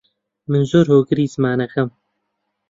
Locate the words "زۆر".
0.71-0.85